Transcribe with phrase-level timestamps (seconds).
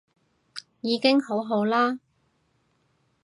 [0.81, 1.99] 已經好好啦